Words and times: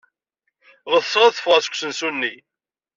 Ɣetseɣ 0.91 1.23
ad 1.23 1.35
ffɣeɣ 1.37 1.59
seg 1.61 1.73
usensu-nni. 1.73 2.33